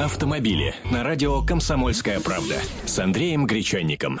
Автомобили 0.00 0.74
на 0.92 1.02
радио 1.02 1.40
«Комсомольская 1.42 2.20
правда» 2.20 2.56
с 2.84 2.98
Андреем 2.98 3.46
Гречанником. 3.46 4.20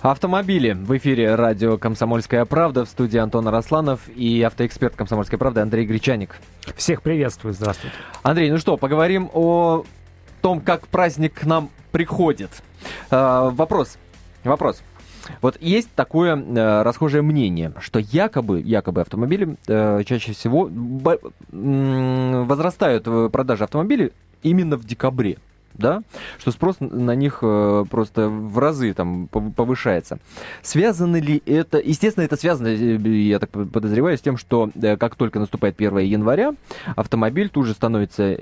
Автомобили. 0.00 0.72
В 0.72 0.96
эфире 0.96 1.34
радио 1.34 1.76
«Комсомольская 1.76 2.44
правда» 2.46 2.84
в 2.84 2.88
студии 2.88 3.18
Антон 3.18 3.48
Арасланов 3.48 4.08
и 4.08 4.40
автоэксперт 4.42 4.96
«Комсомольской 4.96 5.38
правды» 5.38 5.60
Андрей 5.60 5.84
Гречаник. 5.84 6.36
Всех 6.76 7.02
приветствую, 7.02 7.52
здравствуйте. 7.52 7.94
Андрей, 8.22 8.50
ну 8.50 8.56
что, 8.58 8.76
поговорим 8.78 9.28
о 9.34 9.84
том, 10.40 10.60
как 10.60 10.86
праздник 10.88 11.34
к 11.40 11.44
нам 11.44 11.68
приходит. 11.92 12.50
Э, 13.10 13.50
вопрос. 13.52 13.98
Вопрос. 14.44 14.82
Вот 15.42 15.60
есть 15.60 15.92
такое 15.94 16.34
э, 16.34 16.82
расхожее 16.82 17.20
мнение, 17.22 17.74
что 17.80 17.98
якобы, 17.98 18.60
якобы 18.60 19.02
автомобили 19.02 19.56
э, 19.68 20.02
чаще 20.06 20.32
всего 20.32 20.66
бо- 20.70 21.18
м- 21.52 22.46
возрастают 22.46 23.04
продажи 23.30 23.64
автомобилей 23.64 24.12
именно 24.42 24.76
в 24.76 24.84
декабре 24.84 25.38
да, 25.74 26.02
что 26.38 26.50
спрос 26.50 26.76
на 26.80 27.14
них 27.14 27.38
э, 27.42 27.84
просто 27.90 28.28
в 28.28 28.58
разы 28.58 28.92
там 28.92 29.28
повышается. 29.28 30.18
Связано 30.62 31.16
ли 31.16 31.42
это, 31.46 31.78
естественно, 31.78 32.24
это 32.24 32.36
связано, 32.36 32.68
э, 32.68 32.96
я 32.96 33.38
так 33.38 33.50
подозреваю, 33.50 34.16
с 34.16 34.20
тем, 34.20 34.36
что 34.36 34.70
э, 34.74 34.96
как 34.96 35.16
только 35.16 35.38
наступает 35.38 35.76
1 35.78 35.98
января, 35.98 36.54
автомобиль 36.96 37.48
тут 37.48 37.66
же 37.66 37.72
становится 37.72 38.36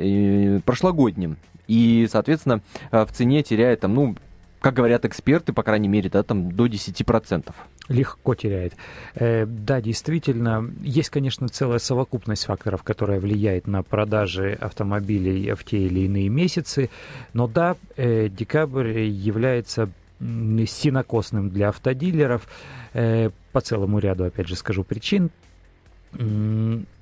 прошлогодним, 0.64 1.36
и, 1.66 2.08
соответственно, 2.10 2.60
в 2.90 3.08
цене 3.12 3.42
теряет 3.42 3.80
там, 3.80 3.94
ну, 3.94 4.16
как 4.60 4.74
говорят 4.74 5.04
эксперты, 5.04 5.52
по 5.52 5.62
крайней 5.62 5.88
мере, 5.88 6.10
да, 6.10 6.22
там 6.22 6.50
до 6.52 6.66
10%. 6.66 7.52
Легко 7.88 8.34
теряет. 8.34 8.74
Э, 9.14 9.46
да, 9.46 9.80
действительно, 9.80 10.70
есть, 10.80 11.10
конечно, 11.10 11.48
целая 11.48 11.78
совокупность 11.78 12.44
факторов, 12.44 12.82
которая 12.82 13.20
влияет 13.20 13.66
на 13.66 13.82
продажи 13.82 14.58
автомобилей 14.60 15.52
в 15.54 15.64
те 15.64 15.78
или 15.78 16.00
иные 16.00 16.28
месяцы. 16.28 16.90
Но 17.32 17.46
да, 17.46 17.77
э, 17.96 18.28
декабрь 18.28 18.98
является 18.98 19.91
синокосным 20.20 21.50
для 21.50 21.68
автодилеров 21.68 22.48
э, 22.92 23.30
по 23.52 23.61
целому 23.61 24.00
ряду, 24.00 24.24
опять 24.24 24.48
же, 24.48 24.56
скажу 24.56 24.83
причин. 24.83 25.30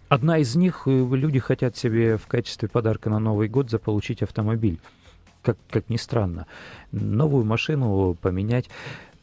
Одна 0.09 0.39
из 0.39 0.55
них, 0.55 0.83
люди 0.87 1.39
хотят 1.39 1.77
себе 1.77 2.19
в 2.19 2.27
качестве 2.27 2.69
подарка 2.69 3.09
на 3.09 3.19
Новый 3.19 3.49
год 3.49 3.71
заполучить 3.71 4.23
автомобиль 4.23 4.79
как, 5.47 5.59
как 5.71 5.89
ни 5.89 5.97
странно, 5.97 6.47
новую 6.91 7.45
машину 7.45 8.17
поменять 8.21 8.69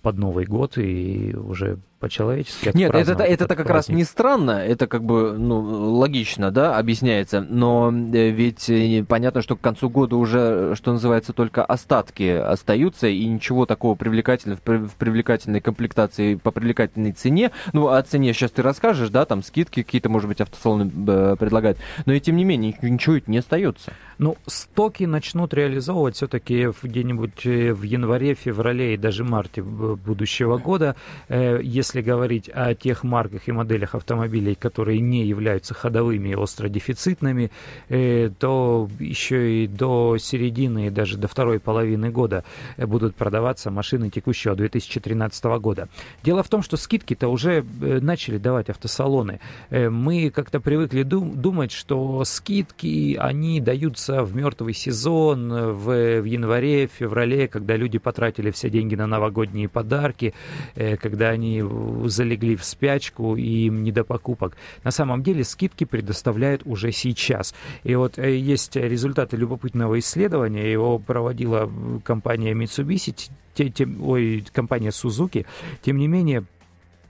под 0.02 0.17
Новый 0.17 0.45
год 0.45 0.77
и 0.77 1.35
уже 1.35 1.80
по-человечески. 2.03 2.71
Нет, 2.73 2.93
это, 2.93 3.23
это, 3.23 3.45
это 3.45 3.55
как 3.55 3.69
раз 3.69 3.87
не 3.87 4.03
странно, 4.03 4.51
это 4.51 4.87
как 4.87 5.05
бы 5.05 5.37
ну, 5.37 5.61
логично, 5.99 6.51
да, 6.51 6.77
объясняется, 6.77 7.39
но 7.39 7.93
э, 7.93 8.29
ведь 8.29 8.69
э, 8.69 9.05
понятно, 9.07 9.41
что 9.41 9.55
к 9.55 9.61
концу 9.61 9.89
года 9.89 10.17
уже, 10.17 10.75
что 10.75 10.91
называется, 10.91 11.31
только 11.31 11.63
остатки 11.63 12.27
остаются, 12.27 13.07
и 13.07 13.25
ничего 13.25 13.65
такого 13.65 13.95
привлекательного 13.95 14.59
в 14.65 14.95
привлекательной 14.97 15.61
комплектации 15.61 16.35
по 16.35 16.51
привлекательной 16.51 17.13
цене, 17.13 17.51
ну, 17.71 17.87
о 17.87 18.03
цене 18.03 18.33
сейчас 18.33 18.51
ты 18.51 18.61
расскажешь, 18.61 19.07
да, 19.07 19.23
там 19.23 19.41
скидки 19.41 19.81
какие-то, 19.81 20.09
может 20.09 20.27
быть, 20.27 20.41
автосалоны 20.41 20.91
э, 21.07 21.37
предлагают, 21.39 21.77
но 22.05 22.11
и 22.11 22.19
тем 22.19 22.35
не 22.35 22.43
менее 22.43 22.75
ничего 22.81 23.21
не 23.27 23.37
остается. 23.37 23.93
Ну, 24.17 24.35
стоки 24.45 25.05
начнут 25.05 25.53
реализовывать 25.53 26.17
все-таки 26.17 26.67
где-нибудь 26.83 27.45
в 27.45 27.81
январе, 27.81 28.33
феврале 28.33 28.95
и 28.95 28.97
даже 28.97 29.23
марте 29.23 29.61
будущего 29.61 30.57
года, 30.57 30.95
если 31.29 31.92
если 31.94 32.09
говорить 32.09 32.49
о 32.49 32.73
тех 32.73 33.03
марках 33.03 33.47
и 33.47 33.52
моделях 33.52 33.94
автомобилей, 33.94 34.55
которые 34.55 34.99
не 34.99 35.25
являются 35.25 35.75
ходовыми 35.75 36.30
и 36.30 36.33
остродефицитными, 36.33 37.52
э, 37.89 38.31
то 38.39 38.89
еще 38.99 39.63
и 39.63 39.67
до 39.67 40.17
середины, 40.17 40.88
и 40.88 40.89
даже 40.89 41.17
до 41.17 41.27
второй 41.27 41.59
половины 41.59 42.09
года 42.09 42.44
э, 42.77 42.88
будут 42.88 43.16
продаваться 43.16 43.69
машины 43.69 44.09
текущего 44.09 44.55
2013 44.55 45.43
года. 45.59 45.87
Дело 46.23 46.42
в 46.42 46.49
том, 46.49 46.64
что 46.64 46.77
скидки-то 46.77 47.27
уже 47.27 47.64
э, 47.81 47.99
начали 48.02 48.39
давать 48.39 48.70
автосалоны. 48.70 49.39
Мы 49.70 50.31
как-то 50.31 50.60
привыкли 50.60 51.04
думать, 51.04 51.71
что 51.71 52.23
скидки, 52.25 53.15
они 53.20 53.60
даются 53.60 54.23
в 54.23 54.36
мертвый 54.36 54.73
сезон, 54.73 55.49
в, 55.52 56.21
в 56.21 56.25
январе, 56.25 56.87
феврале, 56.87 57.48
когда 57.48 57.75
люди 57.75 57.99
потратили 57.99 58.49
все 58.49 58.70
деньги 58.71 58.95
на 58.95 59.05
новогодние 59.05 59.70
подарки, 59.70 60.33
когда 60.75 61.30
они 61.30 61.61
залегли 62.05 62.55
в 62.55 62.64
спячку 62.64 63.36
и 63.36 63.66
им 63.66 63.83
не 63.83 63.92
до 63.92 64.04
покупок. 64.04 64.55
На 64.83 64.92
самом 64.92 65.23
деле 65.23 65.44
скидки 65.44 65.83
предоставляют 65.83 66.61
уже 66.66 66.92
сейчас. 66.92 67.54
И 67.83 67.95
вот 67.95 68.17
э, 68.17 68.38
есть 68.38 68.76
результаты 68.76 69.38
любопытного 69.38 69.99
исследования, 69.99 70.72
его 70.72 70.99
проводила 70.99 71.70
компания 72.04 72.54
Mitsubishi, 72.54 73.30
те, 73.54 73.70
те, 73.70 73.88
ой, 74.02 74.43
компания 74.52 74.89
Suzuki. 74.89 75.45
Тем 75.82 75.98
не 75.98 76.08
менее, 76.08 76.43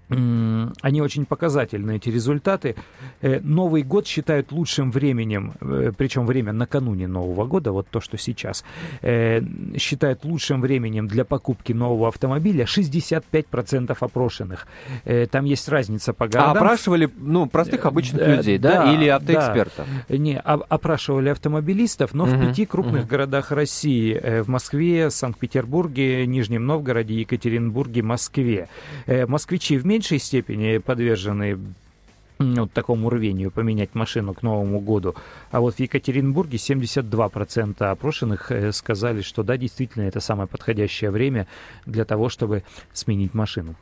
они 0.10 1.02
очень 1.02 1.26
показательны, 1.26 1.96
эти 1.96 2.10
результаты. 2.10 2.76
Э, 3.22 3.40
Новый 3.40 3.84
год 3.84 4.06
считают 4.06 4.52
лучшим 4.52 4.92
временем, 4.92 5.54
э, 5.62 5.92
причем 5.98 6.26
время 6.26 6.52
накануне 6.52 7.08
Нового 7.08 7.46
года, 7.46 7.72
вот 7.72 7.88
то, 7.88 8.02
что 8.02 8.18
сейчас, 8.18 8.64
э, 9.02 9.42
считают 9.78 10.26
лучшим 10.26 10.62
временем 10.62 11.08
для 11.08 11.24
покупки 11.26 11.74
нового 11.74 12.08
автомобиля 12.10 12.66
65% 12.66 13.98
опрошенных. 14.02 14.68
Там 15.32 15.46
есть 15.46 15.70
разница 15.70 16.14
по 16.14 16.28
городам. 16.28 16.58
А 16.58 16.60
опрашивали, 16.60 17.10
ну, 17.18 17.46
простых 17.48 17.86
обычных 17.86 18.28
людей, 18.28 18.58
да, 18.58 18.84
да 18.84 18.94
или 18.94 19.08
автоэкспертов? 19.08 19.88
Да. 20.10 20.18
Не, 20.18 20.38
опрашивали 20.40 21.30
автомобилистов, 21.30 22.14
но 22.14 22.26
угу, 22.26 22.34
в 22.34 22.48
пяти 22.48 22.66
крупных 22.66 23.04
угу. 23.04 23.10
городах 23.10 23.52
России, 23.52 24.42
в 24.42 24.48
Москве, 24.50 25.10
Санкт-Петербурге, 25.10 26.26
Нижнем 26.28 26.66
Новгороде, 26.66 27.16
Екатеринбурге, 27.16 28.04
Москве. 28.04 28.68
Москвичи 29.28 29.78
в 29.78 29.86
меньшей 29.94 30.18
степени 30.18 30.80
подвержены 30.80 31.60
вот 32.40 32.74
такому 32.74 33.12
рвению 33.12 33.52
поменять 33.52 33.94
машину 33.94 34.34
к 34.34 34.42
Новому 34.42 34.80
году. 34.80 35.16
А 35.52 35.60
вот 35.60 35.76
в 35.76 35.80
Екатеринбурге 35.80 36.58
72% 36.58 37.84
опрошенных 37.84 38.52
э, 38.52 38.72
сказали, 38.72 39.22
что 39.22 39.44
да, 39.44 39.56
действительно, 39.56 40.04
это 40.04 40.20
самое 40.20 40.48
подходящее 40.48 41.12
время 41.12 41.48
для 41.86 42.06
того, 42.06 42.30
чтобы 42.30 42.64
сменить 42.92 43.36
машину. 43.36 43.76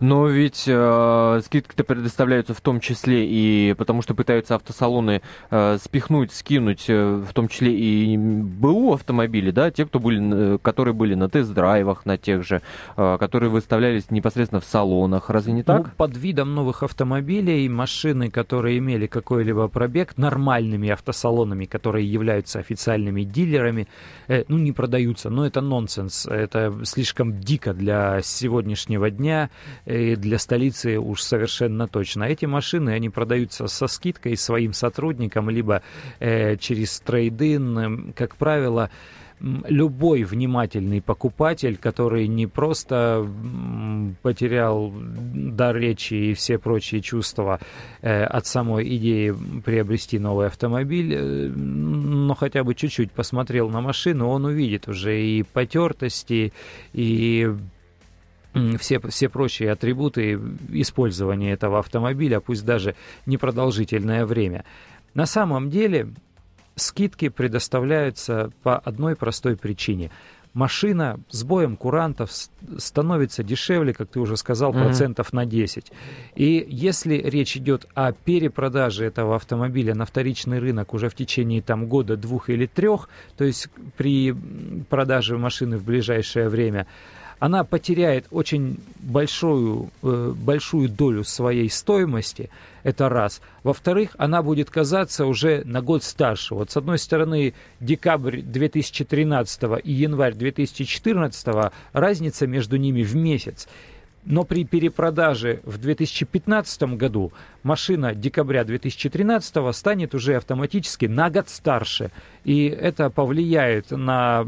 Но 0.00 0.28
ведь 0.28 0.64
э, 0.66 1.40
скидки-то 1.44 1.84
предоставляются 1.84 2.54
в 2.54 2.60
том 2.60 2.80
числе 2.80 3.26
и 3.26 3.74
потому, 3.74 4.02
что 4.02 4.14
пытаются 4.14 4.54
автосалоны 4.54 5.22
э, 5.50 5.78
спихнуть, 5.82 6.32
скинуть, 6.32 6.86
э, 6.88 7.24
в 7.28 7.32
том 7.32 7.48
числе 7.48 7.74
и 7.74 8.16
БУ 8.16 8.94
автомобили, 8.94 9.50
да, 9.50 9.70
те, 9.70 9.86
кто 9.86 9.98
были, 9.98 10.54
э, 10.54 10.58
которые 10.58 10.94
были 10.94 11.14
на 11.14 11.28
тест-драйвах, 11.28 12.06
на 12.06 12.16
тех 12.16 12.44
же, 12.44 12.62
э, 12.96 13.16
которые 13.18 13.50
выставлялись 13.50 14.10
непосредственно 14.10 14.60
в 14.60 14.64
салонах. 14.64 15.30
Разве 15.30 15.52
не 15.52 15.62
так? 15.62 15.84
Ну, 15.84 15.90
под 15.96 16.16
видом 16.16 16.54
новых 16.54 16.82
автомобилей 16.82 17.68
машины, 17.68 18.30
которые 18.30 18.78
имели 18.78 19.06
какой-либо 19.06 19.68
пробег, 19.68 20.16
нормальными 20.16 20.90
автосалонами, 20.90 21.64
которые 21.64 22.10
являются 22.10 22.58
официальными 22.58 23.22
дилерами, 23.24 23.88
э, 24.28 24.44
ну, 24.48 24.58
не 24.58 24.72
продаются. 24.72 25.30
Но 25.30 25.46
это 25.46 25.60
нонсенс. 25.60 26.26
Это 26.26 26.72
слишком 26.84 27.40
дико 27.40 27.74
для 27.74 28.20
сегодняшнего 28.22 29.10
дня 29.10 29.50
и 29.84 30.16
для 30.16 30.38
столицы 30.38 30.98
уж 30.98 31.22
совершенно 31.22 31.88
точно. 31.88 32.24
Эти 32.24 32.46
машины, 32.46 32.90
они 32.90 33.10
продаются 33.10 33.66
со 33.66 33.86
скидкой 33.86 34.36
своим 34.36 34.72
сотрудникам, 34.72 35.50
либо 35.50 35.82
э, 36.20 36.56
через 36.56 37.00
трейдин, 37.00 37.78
эм, 37.78 38.12
как 38.16 38.36
правило, 38.36 38.90
любой 39.40 40.22
внимательный 40.24 41.02
покупатель, 41.02 41.76
который 41.76 42.26
не 42.26 42.46
просто 42.46 43.26
потерял 44.22 44.92
дар 44.94 45.76
речи 45.76 46.14
и 46.14 46.34
все 46.34 46.58
прочие 46.58 47.02
чувства 47.02 47.60
э, 48.00 48.24
от 48.24 48.46
самой 48.46 48.96
идеи 48.96 49.34
приобрести 49.64 50.18
новый 50.18 50.46
автомобиль, 50.46 51.14
э, 51.14 51.48
но 51.48 52.34
хотя 52.34 52.64
бы 52.64 52.74
чуть-чуть 52.74 53.12
посмотрел 53.12 53.68
на 53.68 53.80
машину, 53.80 54.28
он 54.28 54.46
увидит 54.46 54.88
уже 54.88 55.20
и 55.20 55.42
потертости, 55.42 56.52
и 56.94 57.54
все, 58.78 59.00
все 59.00 59.28
прочие 59.28 59.70
атрибуты 59.72 60.40
использования 60.70 61.52
этого 61.52 61.78
автомобиля, 61.78 62.40
пусть 62.40 62.64
даже 62.64 62.94
непродолжительное 63.26 64.24
время. 64.26 64.64
На 65.14 65.26
самом 65.26 65.70
деле 65.70 66.08
скидки 66.76 67.28
предоставляются 67.28 68.52
по 68.62 68.78
одной 68.78 69.16
простой 69.16 69.56
причине. 69.56 70.10
Машина 70.56 71.20
с 71.28 71.44
боем 71.44 71.76
курантов 71.76 72.30
становится 72.78 73.42
дешевле, 73.42 73.92
как 73.92 74.08
ты 74.08 74.20
уже 74.20 74.38
сказал, 74.38 74.72
mm-hmm. 74.72 74.84
процентов 74.84 75.32
на 75.34 75.44
10. 75.44 75.92
И 76.34 76.66
если 76.70 77.16
речь 77.16 77.58
идет 77.58 77.86
о 77.92 78.12
перепродаже 78.12 79.04
этого 79.04 79.36
автомобиля 79.36 79.94
на 79.94 80.06
вторичный 80.06 80.58
рынок 80.58 80.94
уже 80.94 81.10
в 81.10 81.14
течение 81.14 81.60
там, 81.60 81.88
года, 81.88 82.16
двух 82.16 82.48
или 82.48 82.64
трех, 82.64 83.10
то 83.36 83.44
есть 83.44 83.68
при 83.98 84.34
продаже 84.88 85.36
машины 85.36 85.76
в 85.76 85.84
ближайшее 85.84 86.48
время, 86.48 86.86
она 87.38 87.64
потеряет 87.64 88.26
очень 88.30 88.78
большую, 88.98 89.90
э, 90.02 90.32
большую 90.36 90.88
долю 90.88 91.24
своей 91.24 91.70
стоимости, 91.70 92.50
это 92.82 93.08
раз. 93.08 93.40
Во-вторых, 93.62 94.10
она 94.18 94.42
будет 94.42 94.70
казаться 94.70 95.26
уже 95.26 95.62
на 95.64 95.82
год 95.82 96.02
старше. 96.04 96.54
Вот 96.54 96.70
с 96.70 96.76
одной 96.76 96.98
стороны, 96.98 97.54
декабрь 97.80 98.40
2013 98.40 99.80
и 99.82 99.92
январь 99.92 100.34
2014 100.34 101.72
разница 101.92 102.46
между 102.46 102.76
ними 102.76 103.02
в 103.02 103.16
месяц. 103.16 103.68
Но 104.26 104.42
при 104.42 104.64
перепродаже 104.64 105.60
в 105.64 105.78
2015 105.78 106.82
году 106.94 107.32
машина 107.62 108.12
декабря 108.12 108.64
2013 108.64 109.74
станет 109.74 110.14
уже 110.16 110.34
автоматически 110.34 111.06
на 111.06 111.30
год 111.30 111.48
старше. 111.48 112.10
И 112.42 112.66
это 112.66 113.08
повлияет 113.08 113.92
на 113.92 114.46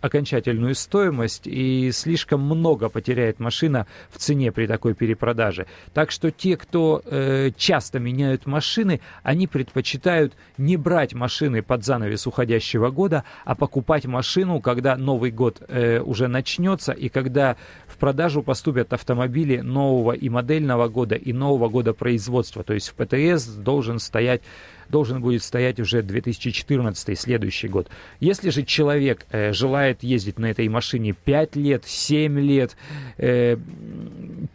окончательную 0.00 0.74
стоимость, 0.74 1.46
и 1.46 1.90
слишком 1.92 2.42
много 2.42 2.90
потеряет 2.90 3.40
машина 3.40 3.86
в 4.10 4.18
цене 4.18 4.52
при 4.52 4.66
такой 4.66 4.94
перепродаже. 4.94 5.66
Так 5.94 6.10
что 6.10 6.30
те, 6.30 6.58
кто 6.58 7.02
э, 7.04 7.50
часто 7.56 7.98
меняют 7.98 8.46
машины, 8.46 9.00
они 9.22 9.46
предпочитают 9.46 10.34
не 10.58 10.76
брать 10.76 11.14
машины 11.14 11.62
под 11.62 11.84
занавес 11.84 12.26
уходящего 12.26 12.90
года, 12.90 13.24
а 13.46 13.54
покупать 13.54 14.04
машину, 14.04 14.60
когда 14.60 14.96
Новый 14.96 15.30
год 15.30 15.62
э, 15.68 16.00
уже 16.00 16.28
начнется, 16.28 16.92
и 16.92 17.08
когда 17.08 17.56
в 17.86 17.96
продажу 17.96 18.42
поступят 18.42 18.88
автомобили 18.98 19.58
нового 19.58 20.12
и 20.12 20.28
модельного 20.28 20.88
года, 20.88 21.14
и 21.14 21.32
нового 21.32 21.68
года 21.68 21.94
производства. 21.94 22.64
То 22.64 22.74
есть 22.74 22.88
в 22.88 22.94
ПТС 22.94 23.46
должен 23.46 23.98
стоять 23.98 24.42
должен 24.88 25.20
будет 25.20 25.42
стоять 25.42 25.80
уже 25.80 26.02
2014 26.02 27.18
следующий 27.18 27.68
год. 27.68 27.88
Если 28.20 28.48
же 28.48 28.62
человек 28.62 29.26
э, 29.30 29.52
желает 29.52 30.02
ездить 30.02 30.38
на 30.38 30.46
этой 30.46 30.66
машине 30.68 31.12
5 31.12 31.56
лет, 31.56 31.84
7 31.84 32.40
лет, 32.40 32.74
э, 33.18 33.58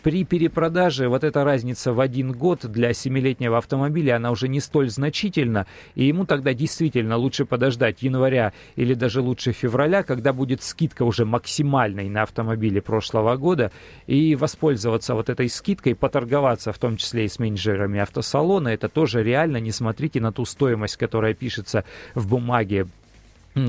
при 0.04 0.26
перепродаже 0.26 1.08
вот 1.08 1.24
эта 1.24 1.46
разница 1.46 1.94
в 1.94 2.02
один 2.02 2.34
год 2.34 2.66
для 2.66 2.92
7-летнего 2.92 3.58
автомобиля, 3.58 4.18
она 4.18 4.32
уже 4.32 4.50
не 4.50 4.60
столь 4.60 4.90
значительна, 4.90 5.66
и 5.96 6.04
ему 6.04 6.26
тогда 6.26 6.54
действительно 6.54 7.16
лучше 7.16 7.46
подождать 7.46 8.04
января 8.04 8.52
или 8.76 8.94
даже 8.94 9.22
лучше 9.22 9.54
февраля, 9.54 10.04
когда 10.04 10.34
будет 10.34 10.62
скидка 10.62 11.04
уже 11.04 11.26
максимальной 11.26 12.10
на 12.10 12.24
автомобили 12.24 12.82
прошлого 12.82 13.38
года, 13.38 13.72
и 14.06 14.36
воспользоваться 14.36 15.16
вот 15.16 15.30
этой 15.30 15.48
скидкой, 15.50 15.96
поторговаться 15.96 16.74
в 16.74 16.78
том 16.78 16.98
числе 16.98 17.26
и 17.26 17.30
с 17.30 17.40
менеджерами 17.40 18.02
автосалона, 18.02 18.68
это 18.68 18.90
тоже 18.90 19.24
реально, 19.24 19.58
не 19.58 19.72
смотрите 19.72 20.20
на 20.20 20.34
ту 20.34 20.44
стоимость, 20.44 20.98
которая 20.98 21.34
пишется 21.34 21.86
в 22.14 22.28
бумаге 22.28 22.88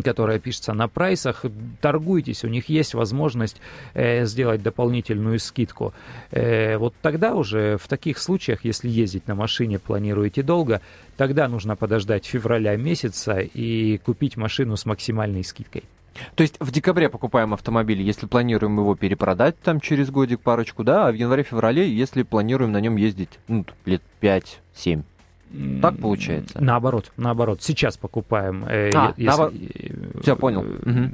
которая 0.05 0.39
пишется 0.39 0.73
на 0.73 0.89
прайсах, 0.89 1.45
торгуйтесь, 1.81 2.45
у 2.45 2.49
них 2.49 2.69
есть 2.69 2.95
возможность 2.95 3.61
э, 3.95 4.25
сделать 4.25 4.63
дополнительную 4.63 5.39
скидку. 5.39 5.93
Э, 6.31 6.77
вот 6.79 6.95
тогда 7.03 7.35
уже 7.35 7.77
в 7.79 7.89
таких 7.89 8.19
случаях, 8.19 8.65
если 8.65 8.89
ездить 8.89 9.29
на 9.29 9.35
машине 9.35 9.79
планируете 9.79 10.43
долго, 10.43 10.81
тогда 11.17 11.49
нужно 11.49 11.77
подождать 11.77 12.25
февраля 12.25 12.77
месяца 12.77 13.41
и 13.41 13.99
купить 13.99 14.37
машину 14.37 14.77
с 14.77 14.87
максимальной 14.87 15.45
скидкой. 15.45 15.85
То 16.37 16.43
есть 16.43 16.57
в 16.61 16.71
декабре 16.71 17.09
покупаем 17.09 17.55
автомобиль, 17.55 18.01
если 18.01 18.27
планируем 18.27 18.79
его 18.79 18.95
перепродать 18.95 19.59
там 19.61 19.81
через 19.81 20.11
годик 20.11 20.41
парочку, 20.41 20.85
да, 20.85 21.09
а 21.09 21.13
в 21.13 21.15
январе-феврале, 21.15 21.93
если 21.93 22.23
планируем 22.23 22.73
на 22.73 22.81
нем 22.81 22.97
ездить 22.97 23.31
ну, 23.49 23.65
лет 23.85 24.03
5-7. 24.21 25.03
Так 25.81 25.99
получается? 25.99 26.61
Наоборот, 26.61 27.13
наоборот. 27.17 27.63
Сейчас 27.63 27.97
покупаем. 27.97 28.65
Э, 28.65 28.91
а, 28.95 29.15
если... 29.17 29.25
наоборот. 29.25 29.55
Все, 30.23 30.37
понял. 30.37 30.61
Угу. 30.61 31.11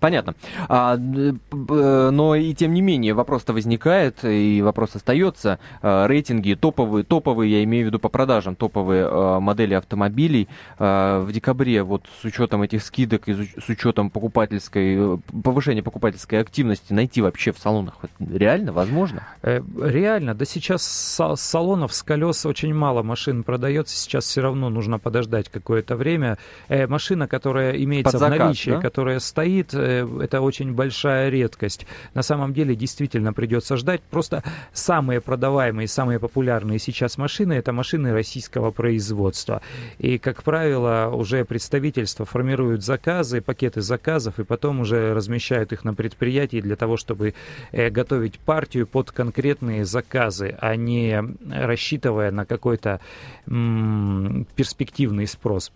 Понятно. 0.00 0.34
А, 0.68 0.96
но 0.96 2.34
и 2.34 2.54
тем 2.54 2.74
не 2.74 2.80
менее 2.80 3.14
вопрос-то 3.14 3.52
возникает, 3.52 4.24
и 4.24 4.62
вопрос 4.62 4.96
остается. 4.96 5.58
А, 5.82 6.06
рейтинги 6.06 6.54
топовые, 6.54 7.04
топовые, 7.04 7.52
я 7.52 7.64
имею 7.64 7.84
в 7.84 7.86
виду 7.88 7.98
по 7.98 8.08
продажам, 8.08 8.56
топовые 8.56 9.06
а, 9.08 9.40
модели 9.40 9.74
автомобилей 9.74 10.48
а, 10.78 11.20
в 11.20 11.32
декабре, 11.32 11.82
вот 11.82 12.04
с 12.20 12.24
учетом 12.24 12.62
этих 12.62 12.82
скидок 12.82 13.28
и 13.28 13.34
с 13.34 13.68
учетом 13.68 14.10
покупательской, 14.10 15.18
повышения 15.42 15.82
покупательской 15.82 16.40
активности 16.40 16.92
найти 16.92 17.20
вообще 17.20 17.52
в 17.52 17.58
салонах 17.58 17.94
реально 18.18 18.72
возможно? 18.72 19.22
Э, 19.42 19.60
реально, 19.80 20.34
да 20.34 20.44
сейчас 20.44 20.82
с 20.82 21.36
салонов 21.36 21.94
с 21.94 22.02
колес 22.02 22.46
очень 22.46 22.74
мало 22.74 23.02
машин 23.02 23.42
продается, 23.42 23.96
сейчас 23.96 24.24
все 24.24 24.40
равно 24.40 24.70
нужно 24.70 24.98
подождать 24.98 25.48
какое-то 25.48 25.96
время. 25.96 26.38
Э, 26.68 26.86
машина, 26.86 27.28
которая 27.28 27.72
имеется 27.72 28.18
заказ, 28.18 28.36
в 28.36 28.40
наличии, 28.40 28.70
да? 28.70 28.80
которая 28.80 29.18
стоит, 29.20 29.65
стоит, 29.66 29.74
э, 29.74 30.22
это 30.22 30.40
очень 30.40 30.72
большая 30.72 31.28
редкость. 31.28 31.86
На 32.14 32.22
самом 32.22 32.52
деле 32.52 32.74
действительно 32.74 33.32
придется 33.32 33.76
ждать. 33.76 34.02
Просто 34.10 34.42
самые 34.72 35.20
продаваемые, 35.20 35.88
самые 35.88 36.18
популярные 36.18 36.78
сейчас 36.78 37.18
машины 37.18 37.54
это 37.54 37.72
машины 37.72 38.12
российского 38.12 38.70
производства. 38.70 39.62
И, 39.98 40.18
как 40.18 40.42
правило, 40.42 41.10
уже 41.12 41.44
представительства 41.44 42.24
формируют 42.24 42.84
заказы, 42.84 43.40
пакеты 43.40 43.80
заказов, 43.80 44.38
и 44.38 44.44
потом 44.44 44.80
уже 44.80 45.14
размещают 45.14 45.72
их 45.72 45.84
на 45.84 45.94
предприятии 45.94 46.60
для 46.60 46.76
того, 46.76 46.96
чтобы 46.96 47.34
э, 47.72 47.90
готовить 47.90 48.38
партию 48.38 48.86
под 48.86 49.10
конкретные 49.10 49.84
заказы, 49.84 50.56
а 50.60 50.76
не 50.76 51.22
рассчитывая 51.50 52.30
на 52.30 52.44
какой-то 52.44 53.00
перспективный 53.46 55.26
спрос. 55.26 55.72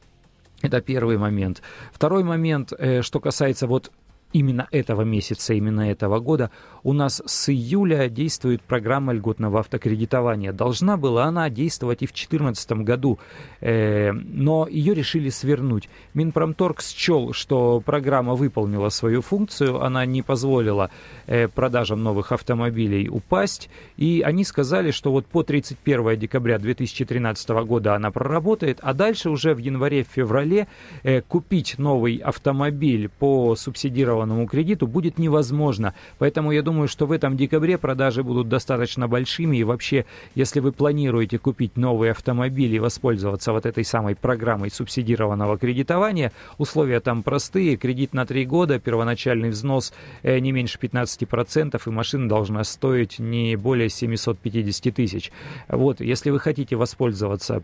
Это 0.63 0.81
первый 0.81 1.17
момент. 1.19 1.63
Второй 1.93 2.23
момент, 2.23 2.73
э, 2.77 3.03
что 3.03 3.21
касается 3.21 3.67
вот 3.67 3.91
именно 4.33 4.69
этого 4.71 5.03
месяца, 5.03 5.55
именно 5.55 5.91
этого 5.91 6.21
года, 6.21 6.51
у 6.83 6.93
нас 6.93 7.23
с 7.27 7.49
июля 7.49 8.09
действует 8.09 8.63
программа 8.63 9.13
льготного 9.13 9.61
автокредитования. 9.61 10.53
Должна 10.53 10.97
была 10.97 11.25
она 11.25 11.51
действовать 11.51 12.03
и 12.03 12.07
в 12.07 12.13
2014 12.13 12.73
году, 12.85 13.19
э, 13.61 14.13
но 14.13 14.67
ее 14.69 14.95
решили 14.95 15.31
свернуть. 15.31 15.89
Минпромторг 16.15 16.81
счел, 16.81 17.33
что 17.33 17.81
программа 17.81 18.35
выполнила 18.35 18.89
свою 18.89 19.23
функцию, 19.23 19.83
она 19.83 20.07
не 20.07 20.23
позволила 20.23 20.91
э, 21.27 21.49
продажам 21.49 22.03
новых 22.03 22.33
автомобилей 22.33 23.09
упасть, 23.09 23.69
и 23.97 24.23
они 24.25 24.45
сказали, 24.45 24.91
что 24.91 25.11
вот 25.11 25.27
по 25.27 25.43
31 25.43 26.19
декабря 26.19 26.59
2013 26.59 27.49
года 27.67 27.95
она 27.95 28.11
проработает, 28.11 28.79
а 28.83 28.95
дальше 28.95 29.31
уже 29.31 29.55
в 29.55 29.59
январе-феврале 29.59 30.69
э, 31.03 31.21
купить 31.23 31.79
новый 31.79 32.17
автомобиль 32.17 33.09
по 33.09 33.57
субсидированному 33.57 34.20
кредиту 34.47 34.87
будет 34.87 35.19
невозможно. 35.19 35.95
Поэтому 36.19 36.53
я 36.53 36.63
думаю, 36.63 36.89
что 36.89 37.07
в 37.07 37.13
этом 37.13 37.37
декабре 37.37 37.79
продажи 37.79 38.23
будут 38.23 38.49
достаточно 38.49 39.09
большими. 39.09 39.59
И 39.59 39.65
вообще, 39.65 40.07
если 40.35 40.61
вы 40.61 40.73
планируете 40.73 41.39
купить 41.39 41.77
новый 41.77 42.11
автомобиль 42.11 42.75
и 42.75 42.79
воспользоваться 42.79 43.53
вот 43.53 43.67
этой 43.67 43.85
самой 43.85 44.17
программой 44.17 44.71
субсидированного 44.71 45.59
кредитования, 45.59 46.33
условия 46.59 47.01
там 47.01 47.23
простые. 47.23 47.77
Кредит 47.77 48.15
на 48.15 48.27
3 48.27 48.45
года, 48.47 48.79
первоначальный 48.79 49.51
взнос 49.51 49.93
э, 50.23 50.39
не 50.39 50.53
меньше 50.53 50.79
15%, 50.81 51.81
и 51.85 51.91
машина 51.91 52.29
должна 52.29 52.65
стоить 52.65 53.19
не 53.19 53.57
более 53.57 53.89
750 53.89 54.95
тысяч. 54.95 55.33
Вот, 55.69 56.01
если 56.01 56.31
вы 56.31 56.39
хотите 56.39 56.77
воспользоваться 56.77 57.63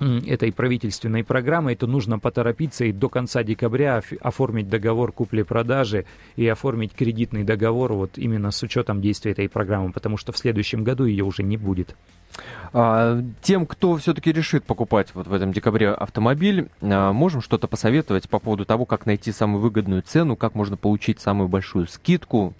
этой 0.00 0.52
правительственной 0.52 1.24
программой, 1.24 1.74
то 1.76 1.86
нужно 1.86 2.18
поторопиться 2.18 2.84
и 2.84 2.92
до 2.92 3.08
конца 3.08 3.42
декабря 3.42 4.02
оформить 4.20 4.68
договор 4.68 5.12
купли-продажи 5.12 6.04
и 6.36 6.46
оформить 6.46 6.92
кредитный 6.92 7.44
договор 7.44 7.92
вот 7.92 8.18
именно 8.18 8.50
с 8.50 8.62
учетом 8.62 9.00
действия 9.00 9.32
этой 9.32 9.48
программы, 9.48 9.92
потому 9.92 10.16
что 10.16 10.32
в 10.32 10.38
следующем 10.38 10.84
году 10.84 11.04
ее 11.04 11.24
уже 11.24 11.42
не 11.42 11.56
будет. 11.56 11.96
А, 12.72 13.20
тем, 13.42 13.66
кто 13.66 13.96
все-таки 13.96 14.32
решит 14.32 14.64
покупать 14.64 15.08
вот 15.14 15.26
в 15.26 15.32
этом 15.32 15.52
декабре 15.52 15.90
автомобиль, 15.90 16.68
а, 16.82 17.12
можем 17.12 17.40
что-то 17.40 17.66
посоветовать 17.66 18.28
по 18.28 18.38
поводу 18.38 18.64
того, 18.64 18.84
как 18.84 19.06
найти 19.06 19.32
самую 19.32 19.60
выгодную 19.60 20.02
цену, 20.02 20.36
как 20.36 20.54
можно 20.54 20.76
получить 20.76 21.20
самую 21.20 21.48
большую 21.48 21.86
скидку, 21.86 22.54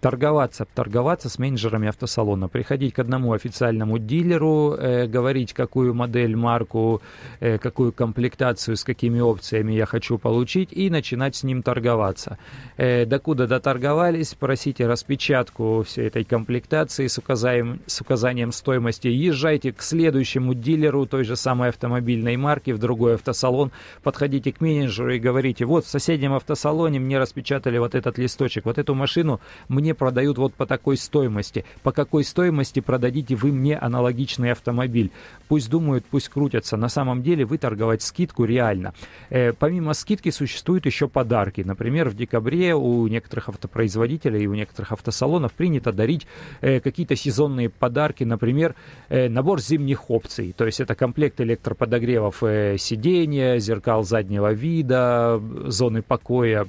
торговаться, 0.00 0.66
торговаться 0.74 1.28
с 1.28 1.38
менеджерами 1.38 1.88
автосалона, 1.88 2.48
приходить 2.48 2.94
к 2.94 2.98
одному 2.98 3.32
официальному 3.32 3.98
дилеру, 3.98 4.74
э, 4.74 5.06
говорить, 5.06 5.52
какую 5.52 5.94
модель, 5.94 6.36
марку, 6.36 7.02
э, 7.40 7.58
какую 7.58 7.92
комплектацию, 7.92 8.76
с 8.76 8.84
какими 8.84 9.20
опциями 9.20 9.72
я 9.72 9.86
хочу 9.86 10.18
получить, 10.18 10.72
и 10.72 10.90
начинать 10.90 11.36
с 11.36 11.44
ним 11.44 11.62
торговаться. 11.62 12.38
Э, 12.76 13.04
докуда 13.04 13.46
доторговались, 13.46 14.34
просите 14.34 14.86
распечатку 14.86 15.84
всей 15.86 16.06
этой 16.06 16.24
комплектации 16.24 17.06
с 17.06 17.18
указанием, 17.18 17.80
с 17.86 18.00
указанием 18.00 18.52
стоимости, 18.52 19.08
езжайте 19.08 19.72
к 19.72 19.82
следующему 19.82 20.54
дилеру 20.54 21.06
той 21.06 21.24
же 21.24 21.36
самой 21.36 21.68
автомобильной 21.68 22.36
марки 22.36 22.70
в 22.70 22.78
другой 22.78 23.14
автосалон, 23.14 23.70
подходите 24.02 24.52
к 24.52 24.60
менеджеру 24.60 25.12
и 25.12 25.18
говорите, 25.18 25.66
вот 25.66 25.84
в 25.84 25.88
соседнем 25.88 26.32
автосалоне 26.32 27.00
мне 27.00 27.18
распечатали 27.18 27.78
вот 27.78 27.94
этот 27.94 28.18
листочек, 28.18 28.64
вот 28.64 28.78
эту 28.78 28.94
машину 28.94 29.40
мне 29.68 29.89
мне 29.90 29.94
продают 29.96 30.38
вот 30.38 30.54
по 30.54 30.66
такой 30.66 30.96
стоимости. 30.96 31.64
По 31.82 31.90
какой 31.90 32.22
стоимости 32.22 32.78
продадите 32.78 33.34
вы 33.34 33.50
мне 33.50 33.76
аналогичный 33.76 34.52
автомобиль? 34.52 35.10
Пусть 35.48 35.68
думают, 35.68 36.04
пусть 36.08 36.28
крутятся. 36.28 36.76
На 36.76 36.88
самом 36.88 37.22
деле 37.24 37.44
вы 37.44 37.58
торговать 37.58 38.02
скидку 38.02 38.44
реально. 38.44 38.94
Э, 39.30 39.52
помимо 39.52 39.94
скидки 39.94 40.30
существуют 40.30 40.86
еще 40.86 41.08
подарки. 41.08 41.62
Например, 41.62 42.08
в 42.08 42.14
декабре 42.14 42.76
у 42.76 43.08
некоторых 43.08 43.48
автопроизводителей 43.48 44.44
и 44.44 44.46
у 44.46 44.54
некоторых 44.54 44.92
автосалонов 44.92 45.52
принято 45.54 45.92
дарить 45.92 46.28
э, 46.60 46.78
какие-то 46.78 47.16
сезонные 47.16 47.68
подарки. 47.68 48.22
Например, 48.22 48.76
э, 49.08 49.28
набор 49.28 49.60
зимних 49.60 50.08
опций. 50.08 50.54
То 50.56 50.66
есть 50.66 50.78
это 50.78 50.94
комплект 50.94 51.40
электроподогревов 51.40 52.44
э, 52.44 52.76
сиденья, 52.78 53.58
зеркал 53.58 54.04
заднего 54.04 54.52
вида, 54.52 55.40
зоны 55.66 56.02
покоя, 56.02 56.64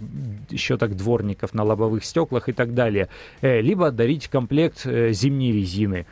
еще 0.50 0.78
так 0.78 0.96
дворников 0.96 1.54
на 1.54 1.64
лобовых 1.64 2.04
стеклах 2.04 2.50
и 2.50 2.54
так 2.54 2.74
далее. 2.74 3.08
Э, 3.42 3.62
либо 3.62 3.92
дарить 3.92 4.28
комплект 4.28 4.86
э, 4.86 5.12
зимней 5.12 5.52
резины. 5.52 6.06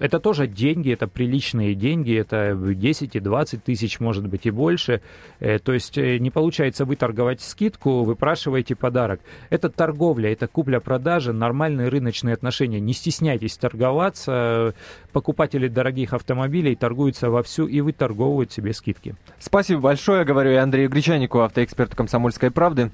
Это 0.00 0.18
тоже 0.18 0.48
деньги, 0.48 0.92
это 0.92 1.06
приличные 1.06 1.76
деньги, 1.76 2.16
это 2.16 2.56
10 2.56 3.14
и 3.14 3.20
20 3.20 3.62
тысяч, 3.62 4.00
может 4.00 4.26
быть, 4.26 4.46
и 4.46 4.50
больше. 4.50 5.00
Э, 5.38 5.58
то 5.58 5.72
есть 5.72 5.96
не 5.96 6.30
получается 6.30 6.84
выторговать 6.84 7.40
скидку, 7.40 8.02
выпрашиваете 8.02 8.74
подарок. 8.74 9.20
Это 9.48 9.68
торговля, 9.68 10.32
это 10.32 10.48
купля-продажа, 10.48 11.32
нормальные 11.32 11.88
рыночные 11.88 12.34
отношения. 12.34 12.80
Не 12.80 12.92
стесняйтесь 12.92 13.56
торговаться. 13.56 14.74
Покупатели 15.12 15.68
дорогих 15.68 16.14
автомобилей 16.14 16.74
торгуются 16.74 17.30
вовсю 17.30 17.66
и 17.66 17.80
выторговывают 17.80 18.52
себе 18.52 18.72
скидки. 18.72 19.14
Спасибо 19.38 19.80
большое, 19.80 20.24
говорю 20.24 20.50
я 20.50 20.62
Андрею 20.62 20.88
Гречанику, 20.88 21.40
автоэксперту 21.40 21.96
«Комсомольской 21.96 22.50
правды». 22.50 22.90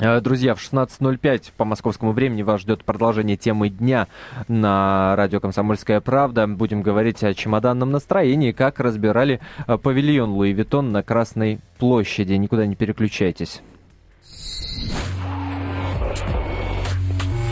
Э, 0.00 0.20
друзья, 0.20 0.54
в 0.54 0.58
16.05 0.58 1.52
по 1.56 1.64
московскому 1.64 2.12
времени 2.12 2.42
вас 2.42 2.62
ждет 2.62 2.84
продолжение 2.84 3.36
темы 3.36 3.68
дня 3.68 4.08
на 4.48 5.14
радио 5.16 5.40
«Комсомольская 5.40 6.00
правда». 6.00 6.46
Будем 6.46 6.82
говорить 6.82 7.22
о 7.22 7.34
чемоданном 7.34 7.90
настроении, 7.90 8.52
как 8.52 8.80
разбирали 8.80 9.40
э, 9.66 9.78
павильон 9.78 10.30
Луи 10.30 10.52
Виттон 10.52 10.92
на 10.92 11.02
Красной 11.02 11.60
площади. 11.78 12.32
Никуда 12.34 12.66
не 12.66 12.74
переключайтесь. 12.74 13.62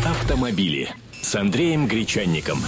Автомобили 0.05 0.89
с 1.21 1.35
Андреем 1.35 1.87
Гречанником. 1.87 2.59